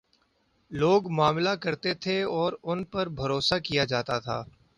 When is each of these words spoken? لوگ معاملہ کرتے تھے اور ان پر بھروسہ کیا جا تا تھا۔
لوگ 0.71 1.09
معاملہ 1.11 1.49
کرتے 1.61 1.93
تھے 1.93 2.21
اور 2.37 2.53
ان 2.63 2.83
پر 2.83 3.09
بھروسہ 3.09 3.55
کیا 3.63 3.83
جا 3.85 4.01
تا 4.01 4.19
تھا۔ 4.19 4.43